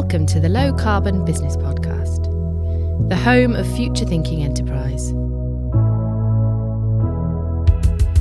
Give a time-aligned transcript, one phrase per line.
[0.00, 2.28] Welcome to the Low Carbon Business Podcast,
[3.08, 5.10] the home of future thinking enterprise.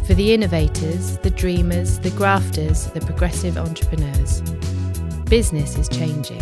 [0.07, 4.41] For the innovators, the dreamers, the grafters, the progressive entrepreneurs,
[5.29, 6.41] business is changing.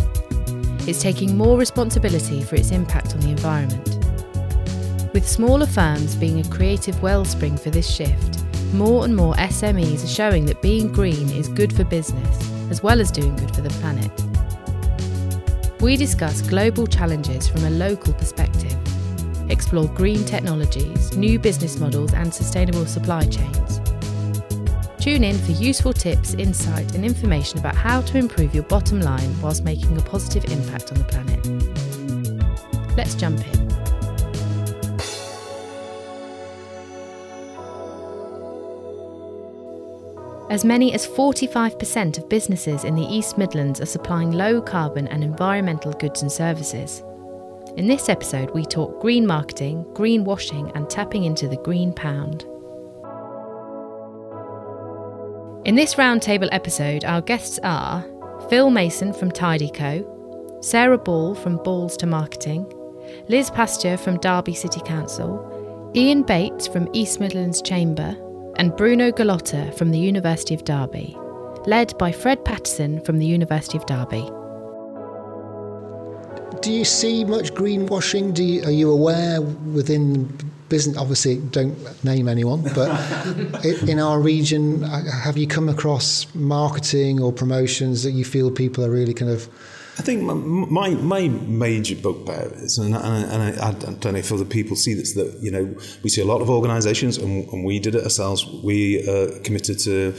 [0.88, 5.12] It's taking more responsibility for its impact on the environment.
[5.12, 8.42] With smaller firms being a creative wellspring for this shift,
[8.72, 13.02] more and more SMEs are showing that being green is good for business, as well
[13.02, 14.25] as doing good for the planet.
[15.86, 18.76] We discuss global challenges from a local perspective,
[19.48, 23.80] explore green technologies, new business models, and sustainable supply chains.
[24.98, 29.40] Tune in for useful tips, insight, and information about how to improve your bottom line
[29.40, 32.96] whilst making a positive impact on the planet.
[32.96, 33.65] Let's jump in.
[40.48, 45.24] As many as 45% of businesses in the East Midlands are supplying low carbon and
[45.24, 47.02] environmental goods and services.
[47.76, 52.44] In this episode, we talk green marketing, green washing, and tapping into the green pound.
[55.66, 58.04] In this roundtable episode, our guests are
[58.48, 62.72] Phil Mason from Tidyco, Sarah Ball from Balls to Marketing,
[63.28, 68.16] Liz Pasteur from Derby City Council, Ian Bates from East Midlands Chamber,
[68.56, 71.16] and Bruno Gallotta from the University of Derby,
[71.66, 74.28] led by Fred Paterson from the University of Derby.
[76.62, 78.34] Do you see much greenwashing?
[78.34, 80.24] Do you, are you aware within
[80.68, 80.96] business?
[80.96, 82.90] Obviously, don't name anyone, but
[83.88, 88.84] in our region, uh, have you come across marketing or promotions that you feel people
[88.84, 89.48] are really kind of
[89.98, 94.18] I think my, my, my major bugbear is, and, and, and I, I, don't know
[94.18, 97.48] if other people see this, that, you know, we see a lot of organisations, and,
[97.48, 100.14] and we did it ourselves, we uh, committed to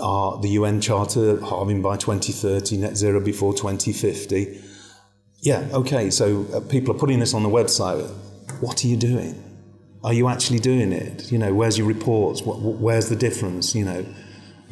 [0.00, 4.62] our, the UN Charter, halving by 2030, net zero before 2050.
[5.40, 8.08] Yeah, okay, so uh, people are putting this on the website.
[8.60, 9.42] What are you doing?
[10.04, 11.30] Are you actually doing it?
[11.30, 12.42] You know, where's your reports?
[12.42, 13.74] What, where's the difference?
[13.74, 14.06] You know,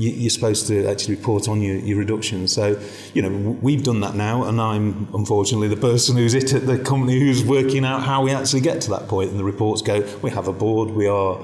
[0.00, 2.48] you, are supposed to actually report on your, your reduction.
[2.48, 2.80] So,
[3.14, 6.78] you know, we've done that now, and I'm unfortunately the person who's it at the
[6.78, 9.30] company who's working out how we actually get to that point.
[9.30, 11.38] And the reports go, we have a board, we are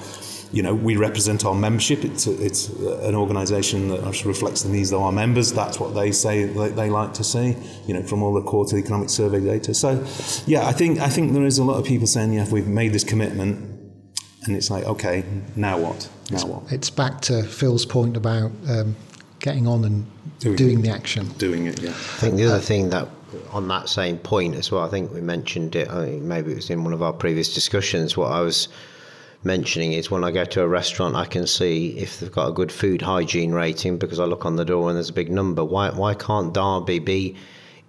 [0.53, 2.05] you know, we represent our membership.
[2.05, 5.53] It's, a, it's an organisation that reflects the needs of our members.
[5.53, 7.57] That's what they say they, they, like to see,
[7.87, 9.75] you know, from all the quarterly economic survey data.
[9.75, 10.05] So,
[10.47, 12.93] yeah, I think I think there is a lot of people saying, yeah, we've made
[12.93, 13.76] this commitment,
[14.47, 15.25] and it's like, okay,
[15.55, 16.09] now what?
[16.31, 16.73] Now it's, what?
[16.73, 18.97] It's back to Phil's point about um,
[19.41, 20.07] getting on and
[20.41, 21.29] doing, doing the action.
[21.39, 21.91] Doing it, yeah.
[21.91, 23.09] I think the other thing that,
[23.51, 26.71] on that same point as well, I think we mentioned it, I maybe it was
[26.71, 28.69] in one of our previous discussions, what I was
[29.45, 32.53] mentioning is when I go to a restaurant, I can see if they've got a
[32.53, 35.65] good food hygiene rating because I look on the door and there's a big number.
[35.65, 37.37] Why, why can't Derby be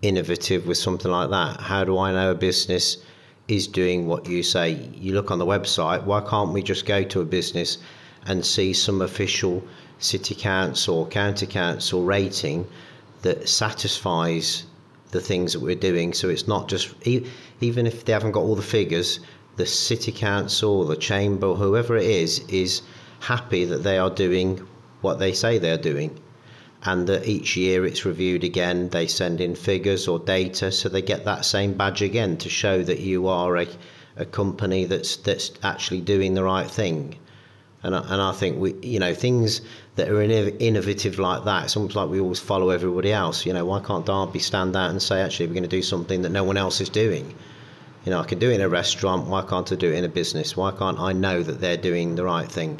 [0.01, 1.59] innovative with something like that?
[1.59, 2.97] How do I know a business
[3.47, 4.71] is doing what you say.
[4.95, 7.77] You look on the website, why can't we just go to a business
[8.25, 9.63] and see some official
[9.99, 12.67] city council or county council rating
[13.21, 14.65] that satisfies
[15.11, 16.13] the things that we're doing?
[16.13, 19.19] So it's not just, even if they haven't got all the figures,
[19.55, 22.81] the city council the chamber, whoever it is, is
[23.19, 24.67] happy that they are doing
[25.01, 26.19] what they say they're doing
[26.87, 28.87] and that each year it's reviewed again.
[28.89, 32.81] They send in figures or data, so they get that same badge again to show
[32.81, 33.67] that you are a,
[34.15, 37.15] a company that's that's actually doing the right thing.
[37.83, 39.61] And I, and I think we, you know, things
[39.95, 41.65] that are innovative like that.
[41.65, 43.45] It's almost like we always follow everybody else.
[43.45, 46.21] You know, why can't Derby stand out and say, actually, we're going to do something
[46.21, 47.35] that no one else is doing?
[48.05, 49.27] You know, I can do it in a restaurant.
[49.27, 50.55] Why can't I do it in a business?
[50.55, 52.79] Why can't I know that they're doing the right thing?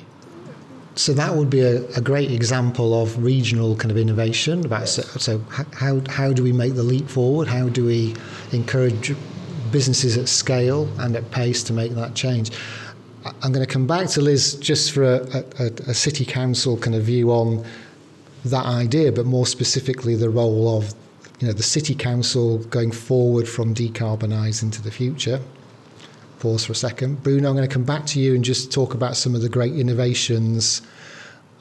[0.98, 4.66] So that would be a, a, great example of regional kind of innovation.
[4.66, 4.96] About yes.
[4.96, 5.40] so, so,
[5.74, 7.48] how how do we make the leap forward?
[7.48, 8.16] How do we
[8.52, 9.16] encourage
[9.72, 12.52] businesses at scale and at pace to make that change?
[13.26, 16.96] I'm going to come back to Liz just for a, a, a city council kind
[16.96, 17.66] of view on
[18.46, 20.94] that idea, but more specifically the role of
[21.40, 25.40] you know the city council going forward from decarbonise into the future
[26.40, 27.24] pause for a second.
[27.24, 29.50] Bruno, I'm going to come back to you and just talk about some of the
[29.50, 30.82] great innovations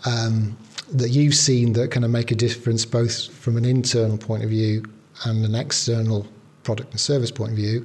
[0.05, 0.56] um,
[0.93, 4.50] that you've seen that kind of make a difference both from an internal point of
[4.50, 4.84] view
[5.25, 6.26] and an external
[6.62, 7.84] product and service point of view.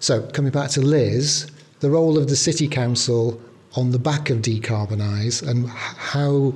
[0.00, 1.50] So, coming back to Liz,
[1.80, 3.40] the role of the City Council
[3.74, 6.54] on the back of decarbonise and how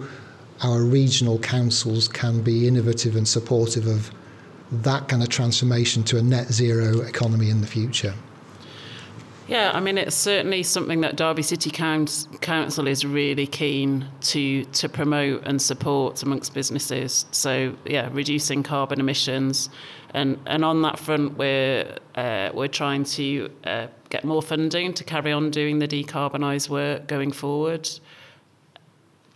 [0.62, 4.10] our regional councils can be innovative and supportive of
[4.70, 8.14] that kind of transformation to a net zero economy in the future.
[9.50, 14.88] Yeah, I mean, it's certainly something that Derby City Council is really keen to to
[14.88, 17.26] promote and support amongst businesses.
[17.32, 19.68] So, yeah, reducing carbon emissions,
[20.14, 25.02] and and on that front, we're uh, we're trying to uh, get more funding to
[25.02, 27.90] carry on doing the decarbonise work going forward,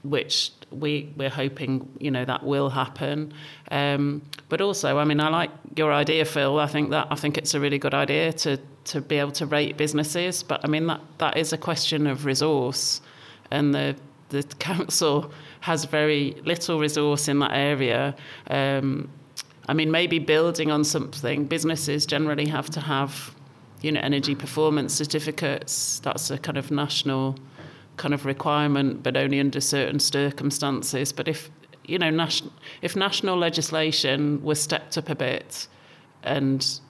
[0.04, 3.32] which we we're hoping you know that will happen.
[3.70, 6.58] Um, but also, I mean, I like your idea, Phil.
[6.60, 9.46] I think that I think it's a really good idea to to be able to
[9.46, 10.42] rate businesses.
[10.42, 13.00] But I mean, that that is a question of resource,
[13.50, 13.96] and the
[14.28, 18.14] the council has very little resource in that area.
[18.50, 19.08] Um,
[19.66, 23.34] I mean, maybe building on something, businesses generally have to have,
[23.80, 26.00] you know, energy performance certificates.
[26.00, 27.36] That's a kind of national
[27.96, 31.12] kind of requirement, but only under certain circumstances.
[31.12, 31.50] But if
[31.86, 32.28] you know,
[32.80, 35.68] if national legislation was stepped up a bit,
[36.22, 36.80] and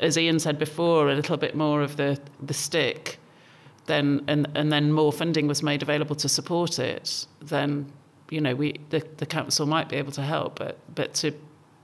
[0.00, 3.18] as Ian said before, a little bit more of the the stick,
[3.86, 7.92] then and and then more funding was made available to support it, then
[8.30, 10.58] you know we the, the council might be able to help.
[10.58, 11.32] But but to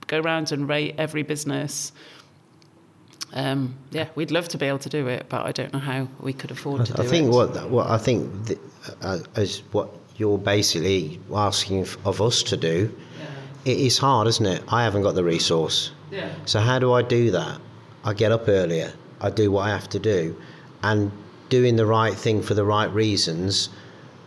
[0.07, 1.91] go around and rate every business
[3.33, 6.07] um, yeah, we'd love to be able to do it, but I don't know how
[6.19, 7.05] we could afford to do it.
[7.05, 7.29] I think it.
[7.29, 8.59] what what I think th-
[9.01, 12.93] uh, is what you're basically asking of us to do.
[13.19, 13.71] Yeah.
[13.73, 14.63] It is hard, isn't it?
[14.67, 15.91] I haven't got the resource.
[16.11, 16.29] Yeah.
[16.45, 17.59] So how do I do that?
[18.03, 18.91] I get up earlier.
[19.21, 20.35] I do what I have to do,
[20.83, 21.11] and
[21.49, 23.69] doing the right thing for the right reasons,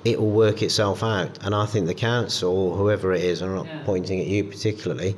[0.04, 1.38] it will work itself out.
[1.44, 3.82] And I think the council, or whoever it is, I'm not yeah.
[3.84, 5.16] pointing at you particularly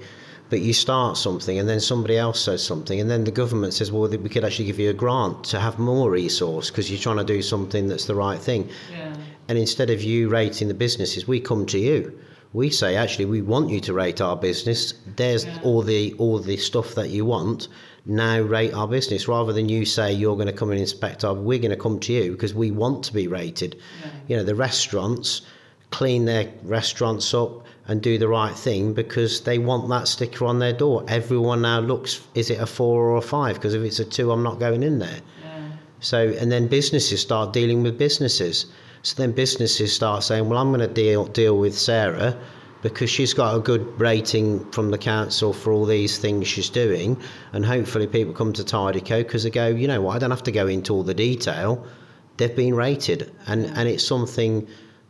[0.49, 3.91] but you start something and then somebody else says something and then the government says
[3.91, 7.17] well we could actually give you a grant to have more resource because you're trying
[7.17, 9.15] to do something that's the right thing yeah.
[9.49, 12.19] and instead of you rating the businesses we come to you
[12.53, 15.59] we say actually we want you to rate our business there's yeah.
[15.63, 17.69] all the all the stuff that you want
[18.07, 21.35] now rate our business rather than you say you're going to come and inspect our
[21.35, 24.11] we're going to come to you because we want to be rated yeah.
[24.29, 25.43] you know the restaurants
[25.91, 30.59] clean their restaurants up and do the right thing because they want that sticker on
[30.59, 31.05] their door.
[31.09, 33.55] Everyone now looks, is it a four or a five?
[33.55, 35.21] Because if it's a two, I'm not going in there.
[35.45, 35.69] Yeah.
[36.01, 38.67] So, and then businesses start dealing with businesses.
[39.03, 42.37] So then businesses start saying, well, I'm going to deal deal with Sarah
[42.83, 47.17] because she's got a good rating from the council for all these things she's doing,
[47.53, 50.43] and hopefully people come to Tidyco because they go, you know what, I don't have
[50.45, 51.85] to go into all the detail.
[52.37, 54.67] They've been rated, and and it's something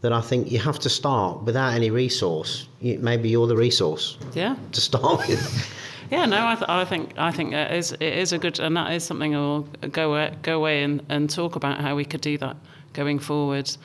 [0.06, 2.68] that I think you have to start without any resource.
[2.80, 4.18] You, maybe you're the resource.
[4.34, 4.54] Yeah.
[4.70, 5.68] To start with.
[6.12, 8.76] yeah, no, I, th- I think I think it is it is a good, and
[8.76, 12.20] that is something we'll go away, go away and, and talk about how we could
[12.20, 12.56] do that
[12.92, 13.76] going forward.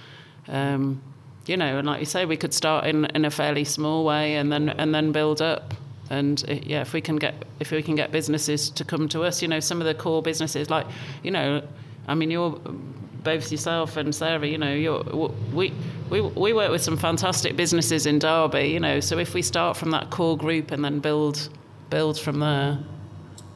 [0.48, 1.02] Um,
[1.48, 4.36] you know, and like you say, we could start in, in a fairly small way
[4.36, 5.74] and then and then build up.
[6.12, 9.24] And it, yeah, if we can get if we can get businesses to come to
[9.24, 10.86] us, you know, some of the core businesses like,
[11.24, 11.64] you know,
[12.08, 12.60] I mean, you're
[13.24, 15.04] both yourself and Sarah, you know, you're
[15.54, 15.74] we,
[16.12, 19.78] we, we work with some fantastic businesses in Derby, you know, so if we start
[19.78, 21.50] from that core group and then build
[21.90, 22.78] build from there.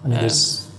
[0.04, 0.70] And it is,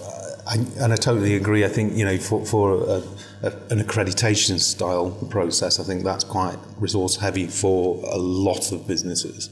[0.00, 1.64] uh, I, and I totally agree.
[1.64, 3.02] I think, you know, for, for a,
[3.42, 8.86] a, an accreditation style process, I think that's quite resource heavy for a lot of
[8.86, 9.50] businesses.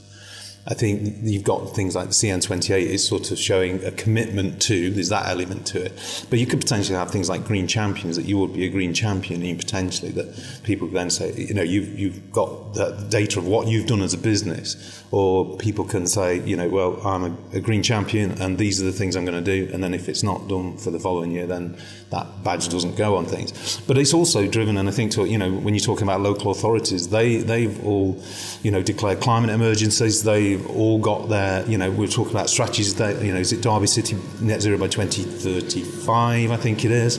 [0.65, 4.91] I think you've got things like the CN28 is sort of showing a commitment to,
[4.91, 6.27] there's that element to it.
[6.31, 8.95] But you could potentially have things like green champions, that you would be a green
[8.95, 13.47] champion, and potentially that people then say, you know, you've, you've got the data of
[13.47, 17.57] what you've done as a business, or people can say, you know, well, I'm a,
[17.57, 19.69] a green champion, and these are the things I'm going to do.
[19.73, 21.77] And then if it's not done for the following year, then
[22.11, 23.81] that badge doesn't go on things.
[23.89, 26.53] But it's also driven, and I think, to, you know, when you're talking about local
[26.53, 28.23] authorities, they, they've all,
[28.63, 32.51] you know, declared climate emergencies, they they've all got their, you know, we're talking about
[32.51, 36.91] strategies that, you know, is it Derby City net zero by 2035, I think it
[36.91, 37.19] is.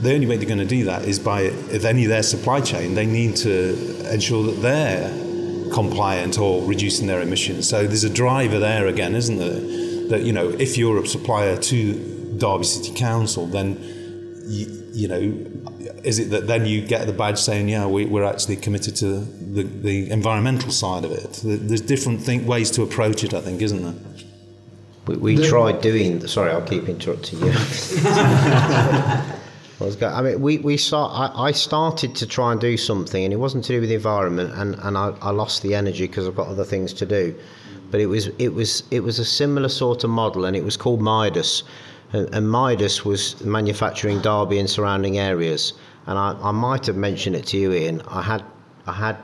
[0.00, 2.60] The only way they're going to do that is by, if any of their supply
[2.60, 7.68] chain, they need to ensure that they're compliant or reducing their emissions.
[7.68, 10.08] So there's a driver there again, isn't there?
[10.08, 13.78] That, you know, if you're a supplier to Derby City Council, then,
[14.46, 15.70] you, you know,
[16.04, 19.20] is it that then you get the badge saying, yeah, we, are actually committed to
[19.20, 21.40] the, the environmental side of it?
[21.42, 23.94] There's different think, ways to approach it, I think, isn't there?
[25.06, 26.26] We, we the, tried doing.
[26.26, 27.52] Sorry, I'll keep interrupting you.
[29.80, 32.76] I was going, I mean, we, we start, I, I, started to try and do
[32.76, 35.74] something, and it wasn't to do with the environment, and, and I, I lost the
[35.74, 37.34] energy because I've got other things to do.
[37.90, 40.76] But it was it was it was a similar sort of model, and it was
[40.76, 41.64] called Midas,
[42.12, 45.74] and, and Midas was manufacturing Derby and surrounding areas
[46.06, 48.02] and I, I might have mentioned it to you, Ian.
[48.08, 48.44] I had
[48.86, 49.16] I had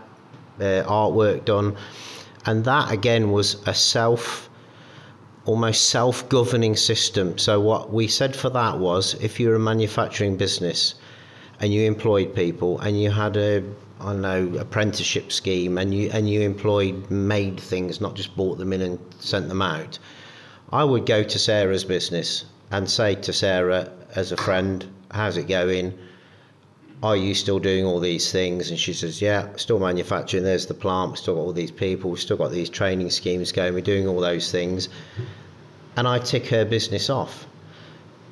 [0.58, 1.76] uh, artwork done,
[2.46, 4.48] and that again was a self
[5.46, 7.36] almost self-governing system.
[7.38, 10.94] So what we said for that was, if you're a manufacturing business
[11.60, 13.64] and you employed people and you had a
[14.00, 18.72] I know apprenticeship scheme and you and you employed made things, not just bought them
[18.72, 19.98] in and sent them out.
[20.72, 25.48] I would go to Sarah's business and say to Sarah as a friend, "How's it
[25.48, 25.98] going?
[27.02, 30.44] Are you still doing all these things?" And she says, "Yeah, still manufacturing.
[30.44, 31.12] There's the plant.
[31.12, 32.10] We've still got all these people.
[32.10, 33.74] We've still got these training schemes going.
[33.74, 34.88] We're doing all those things."
[35.96, 37.46] And I tick her business off.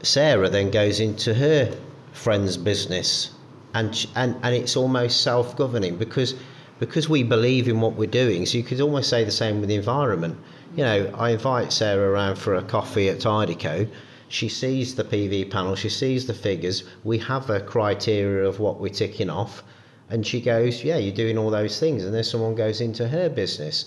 [0.02, 1.74] Sarah then goes into her
[2.12, 3.30] friend's business
[3.74, 6.34] and and and it's almost self-governing because
[6.78, 8.46] because we believe in what we're doing.
[8.46, 10.38] So you could almost say the same with the environment.
[10.76, 13.88] You know, I invite Sarah around for a coffee at Tidyco.
[14.30, 16.84] She sees the PV panel, she sees the figures.
[17.02, 19.64] We have a criteria of what we're ticking off,
[20.10, 23.30] and she goes, "Yeah, you're doing all those things." And then someone goes into her
[23.30, 23.86] business,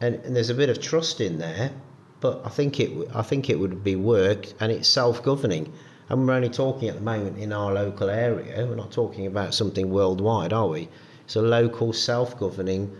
[0.00, 1.72] and, and there's a bit of trust in there.
[2.20, 5.72] But I think it, I think it would be work, and it's self-governing.
[6.08, 8.66] And we're only talking at the moment in our local area.
[8.66, 10.88] We're not talking about something worldwide, are we?
[11.24, 12.94] It's a local self governing,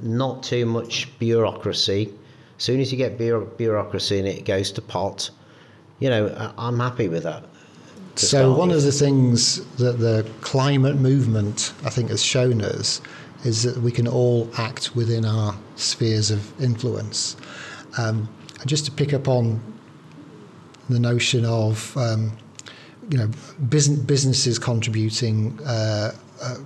[0.00, 2.12] not too much bureaucracy.
[2.56, 5.30] As soon as you get bureaucracy and it goes to pot,
[6.00, 7.44] you know, I'm happy with that.
[8.16, 8.78] So, one with.
[8.78, 13.00] of the things that the climate movement, I think, has shown us
[13.44, 17.36] is that we can all act within our spheres of influence.
[17.96, 18.28] Um,
[18.66, 19.60] just to pick up on
[20.90, 22.36] the notion of um,
[23.10, 23.30] you know
[23.68, 25.58] business, businesses contributing.
[25.64, 26.56] Uh, uh,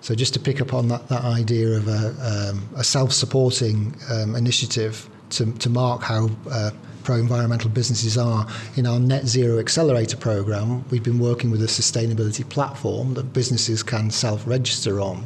[0.00, 4.34] so just to pick up on that, that idea of a, um, a self-supporting um,
[4.34, 6.70] initiative to, to mark how uh,
[7.02, 12.48] pro-environmental businesses are in our net zero accelerator program we've been working with a sustainability
[12.48, 15.24] platform that businesses can self-register on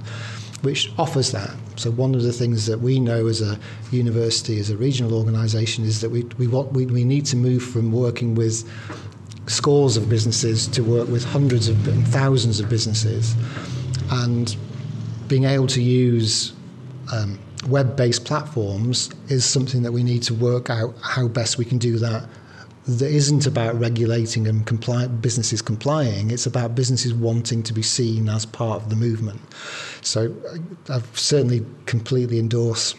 [0.64, 1.54] which offers that.
[1.76, 3.58] So one of the things that we know as a
[3.90, 7.62] university, as a regional organisation, is that we we, want, we we need to move
[7.62, 8.64] from working with
[9.46, 13.34] scores of businesses to work with hundreds of and thousands of businesses,
[14.10, 14.56] and
[15.28, 16.54] being able to use
[17.12, 21.78] um, web-based platforms is something that we need to work out how best we can
[21.78, 22.28] do that
[22.86, 24.66] that isn't about regulating and
[25.22, 26.30] businesses complying.
[26.30, 29.40] It's about businesses wanting to be seen as part of the movement.
[30.02, 30.34] So
[30.90, 32.94] I certainly completely endorse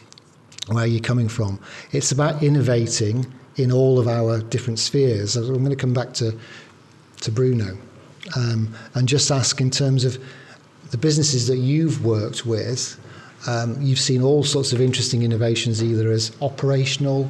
[0.67, 1.59] where you're coming from.
[1.91, 5.35] It's about innovating in all of our different spheres.
[5.35, 6.37] I'm going to come back to
[7.21, 7.77] to Bruno
[8.35, 10.17] um, and just ask in terms of
[10.91, 12.99] the businesses that you've worked with.
[13.47, 17.29] Um, you've seen all sorts of interesting innovations, either as operational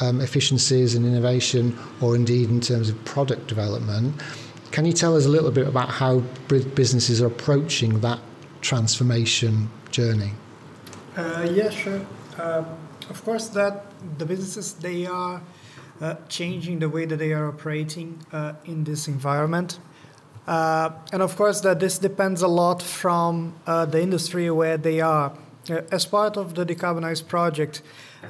[0.00, 4.20] um, efficiencies and innovation, or indeed in terms of product development.
[4.70, 8.18] Can you tell us a little bit about how businesses are approaching that
[8.60, 10.32] transformation journey?
[11.16, 12.04] Uh, yeah, sure.
[12.38, 12.64] Uh,
[13.10, 13.84] of course, that
[14.18, 15.40] the businesses they are
[16.00, 19.78] uh, changing the way that they are operating uh, in this environment.
[20.46, 25.00] Uh, and of course, that this depends a lot from uh, the industry where they
[25.00, 25.32] are.
[25.90, 27.80] as part of the Decarbonize project,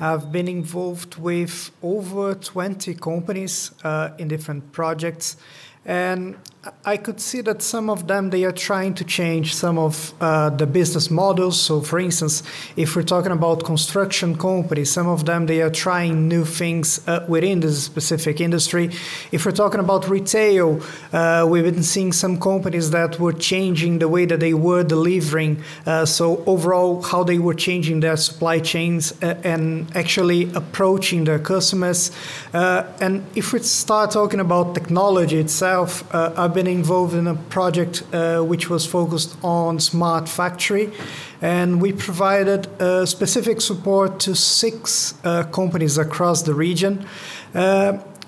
[0.00, 5.36] I've been involved with over 20 companies uh, in different projects.
[5.84, 6.36] And
[6.86, 10.48] I could see that some of them they are trying to change some of uh,
[10.50, 11.60] the business models.
[11.60, 12.42] So, for instance,
[12.76, 17.24] if we're talking about construction companies, some of them they are trying new things uh,
[17.28, 18.90] within this specific industry.
[19.30, 20.80] If we're talking about retail,
[21.12, 25.62] uh, we've been seeing some companies that were changing the way that they were delivering.
[25.84, 31.38] Uh, so, overall, how they were changing their supply chains uh, and actually approaching their
[31.38, 32.10] customers.
[32.54, 36.04] Uh, and if we start talking about technology itself,
[36.54, 40.92] I've been involved in a project uh, which was focused on smart factory,
[41.42, 47.08] and we provided uh, specific support to six uh, companies across the region.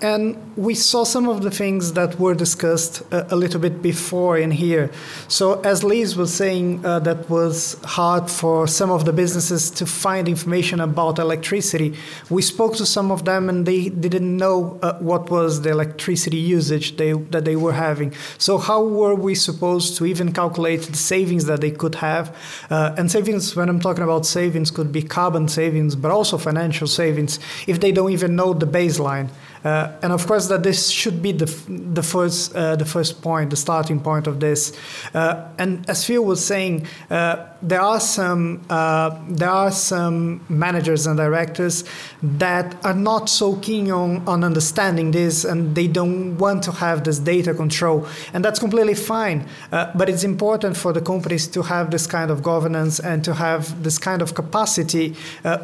[0.01, 3.81] Uh, and we saw some of the things that were discussed a, a, little bit
[3.81, 4.89] before in here.
[5.27, 9.85] So, as Liz was saying, uh, that was hard for some of the businesses to
[9.85, 11.95] find information about electricity.
[12.29, 16.37] We spoke to some of them, and they didn't know uh, what was the electricity
[16.37, 18.13] usage they, that they were having.
[18.37, 22.35] So, how were we supposed to even calculate the savings that they could have?
[22.69, 26.87] Uh, and savings, when I'm talking about savings, could be carbon savings, but also financial
[26.87, 29.29] savings if they don't even know the baseline.
[29.67, 33.49] Uh, and of course, that this should be the, the, first, uh, the first point,
[33.49, 34.71] the starting point of this.
[35.13, 41.07] Uh, and as Phil was saying, uh, there are some uh, there are some managers
[41.07, 41.83] and directors
[42.21, 47.03] that are not so keen on, on understanding this and they don't want to have
[47.03, 51.63] this data control and that's completely fine uh, but it's important for the companies to
[51.63, 55.15] have this kind of governance and to have this kind of capacity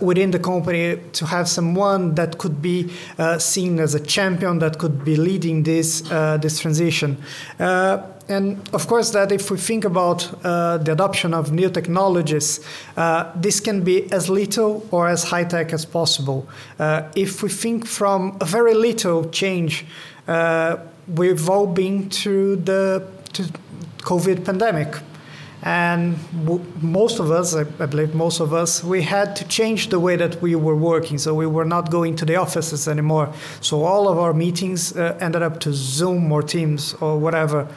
[0.02, 2.90] within the company to have someone that could be
[3.38, 7.18] seen as a champion that could be leading this uh, this transition
[7.60, 7.98] uh,
[8.30, 12.62] and of course, that if we think about uh, the adoption of new technologies,
[12.96, 16.48] uh, this can be as little or as high tech as possible.
[16.80, 19.86] Uh, if we think from a very little change,
[20.28, 23.06] uh, we've all been through the
[24.00, 24.96] COVID pandemic.
[25.66, 26.18] And
[26.82, 30.42] most of us, I believe most of us, we had to change the way that
[30.42, 31.18] we were working.
[31.18, 33.34] So we were not going to the offices anymore.
[33.62, 37.68] So all of our meetings uh, ended up to Zoom or Teams or whatever.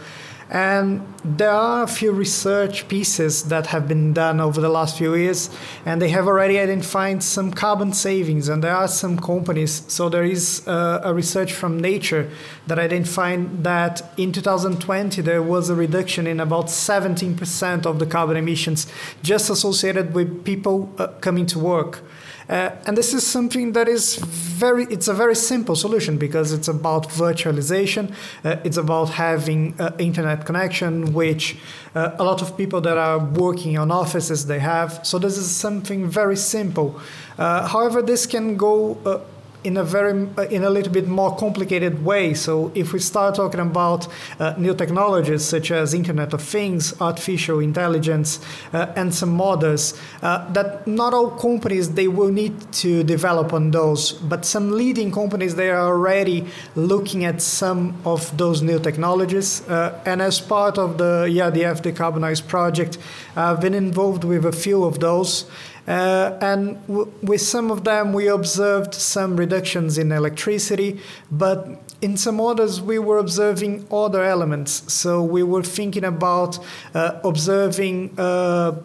[0.48, 5.16] And there are a few research pieces that have been done over the last few
[5.16, 5.50] years,
[5.84, 8.48] and they have already identified some carbon savings.
[8.48, 9.82] And there are some companies.
[9.88, 12.30] So there is uh, a research from Nature
[12.68, 18.36] that identified that in 2020 there was a reduction in about 17% of the carbon
[18.36, 18.86] emissions
[19.22, 22.02] just associated with people uh, coming to work.
[22.48, 26.68] Uh, and this is something that is very, it's a very simple solution because it's
[26.68, 28.14] about virtualization.
[28.44, 31.56] Uh, it's about having uh, internet connection, which
[31.94, 35.00] uh, a lot of people that are working on offices, they have.
[35.02, 37.00] So this is something very simple.
[37.36, 39.18] Uh, however, this can go uh,
[39.64, 40.12] in a very
[40.50, 42.34] in a little bit more complicated way.
[42.34, 44.06] So if we start talking about
[44.38, 48.40] uh, new technologies such as Internet of Things, artificial intelligence,
[48.72, 53.70] uh, and some others, uh, that not all companies they will need to develop on
[53.70, 59.66] those, but some leading companies they are already looking at some of those new technologies.
[59.68, 62.98] Uh, and as part of the ERDF Decarbonize project,
[63.36, 65.44] I've been involved with a few of those.
[65.86, 71.00] Uh, and w- with some of them, we observed some reductions in electricity,
[71.30, 74.92] but in some others, we were observing other elements.
[74.92, 76.58] So we were thinking about
[76.94, 78.18] uh, observing.
[78.18, 78.82] Uh,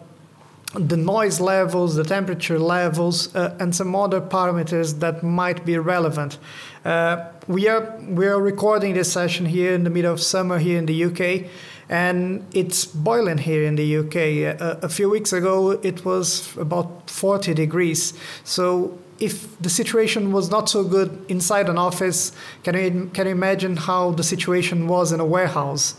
[0.74, 6.38] the noise levels, the temperature levels, uh, and some other parameters that might be relevant.
[6.84, 10.78] Uh, we are we are recording this session here in the middle of summer here
[10.78, 11.50] in the UK,
[11.92, 14.16] and it's boiling here in the UK.
[14.16, 18.14] A, a few weeks ago, it was about 40 degrees.
[18.44, 22.32] So if the situation was not so good inside an office,
[22.64, 25.94] can you, can you imagine how the situation was in a warehouse?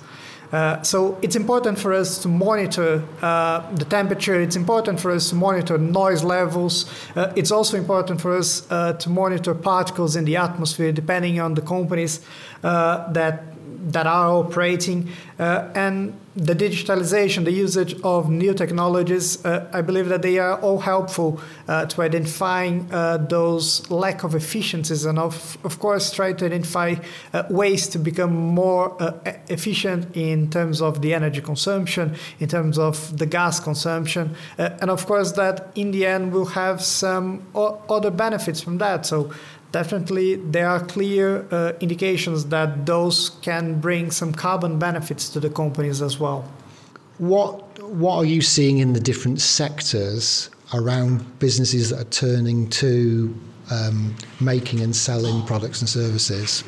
[0.51, 4.41] Uh, so it's important for us to monitor uh, the temperature.
[4.41, 6.85] It's important for us to monitor noise levels.
[7.15, 11.53] Uh, it's also important for us uh, to monitor particles in the atmosphere, depending on
[11.53, 12.19] the companies
[12.63, 13.52] uh, that
[13.91, 20.09] that are operating uh, and the digitalization, the usage of new technologies, uh, I believe
[20.09, 25.57] that they are all helpful uh, to identifying uh, those lack of efficiencies and of,
[25.63, 26.95] of course try to identify
[27.33, 29.13] uh, ways to become more uh,
[29.49, 35.05] efficient in terms of the energy consumption, in terms of the gas consumption, and of
[35.05, 39.05] course that in the end will have some o- other benefits from that.
[39.05, 39.31] So
[39.73, 45.49] definitely there are clear uh, indications that those can bring some carbon benefits to the
[45.49, 46.49] companies as well.
[47.17, 53.35] What what are you seeing in the different sectors around businesses that are turning to
[53.71, 56.63] um, making and selling products and services?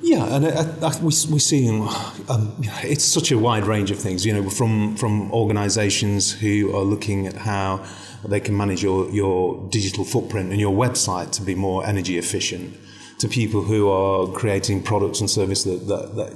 [0.00, 1.86] Yeah, and I, I, we, we're seeing
[2.28, 4.24] um, it's such a wide range of things.
[4.24, 7.84] You know, from from organisations who are looking at how
[8.24, 12.76] they can manage your, your digital footprint and your website to be more energy efficient
[13.18, 16.32] to people who are creating products and services that, that, that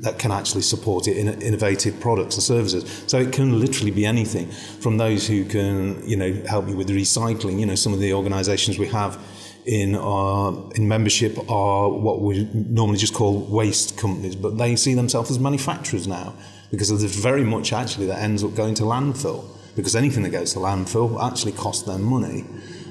[0.00, 3.04] that can actually support it in innovative products and services.
[3.06, 6.90] So it can literally be anything from those who can, you know, help you with
[6.90, 7.58] recycling.
[7.58, 9.18] You know, some of the organisations we have
[9.64, 14.92] in our in membership are what we normally just call waste companies, but they see
[14.92, 16.34] themselves as manufacturers now
[16.70, 19.44] because there's very much actually that ends up going to landfill
[19.76, 22.44] because anything that goes to landfill actually costs them money.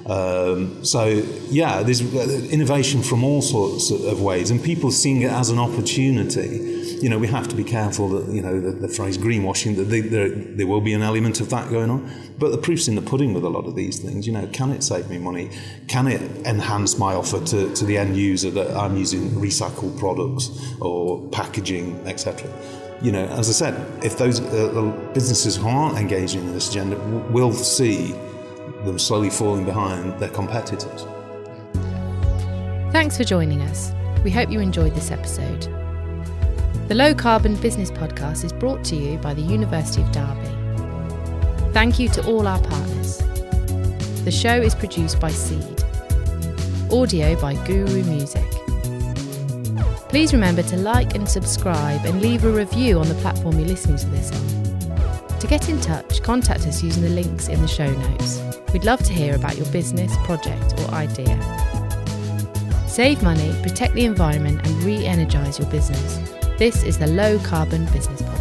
[0.06, 1.06] Um, so
[1.50, 2.02] yeah, there's
[2.52, 6.72] innovation from all sorts of ways, and people seeing it as an opportunity.
[7.02, 9.84] You know, we have to be careful that you know the, the phrase greenwashing that
[9.86, 12.10] there, there will be an element of that going on.
[12.38, 14.28] But the proof's in the pudding with a lot of these things.
[14.28, 15.50] You know, can it save me money?
[15.88, 20.50] Can it enhance my offer to, to the end user that I'm using recycled products
[20.82, 22.50] or packaging, etc
[23.04, 24.82] you know, as I said, if those uh,
[25.14, 26.98] businesses who aren't engaging in this agenda
[27.30, 28.14] will see
[28.86, 31.06] them slowly falling behind their competitors.
[32.94, 33.92] Thanks for joining us.
[34.24, 35.68] We hope you enjoyed this episode.
[36.88, 41.74] The Low Carbon Business Podcast is brought to you by the University of Derby.
[41.74, 43.18] Thank you to all our partners.
[44.24, 45.84] The show is produced by Seed.
[46.90, 48.53] Audio by Guru Music.
[50.14, 53.98] Please remember to like and subscribe and leave a review on the platform you're listening
[53.98, 55.40] to this on.
[55.40, 58.40] To get in touch, contact us using the links in the show notes.
[58.72, 61.42] We'd love to hear about your business, project, or idea.
[62.88, 66.20] Save money, protect the environment, and re energise your business.
[66.60, 68.33] This is the Low Carbon Business Podcast.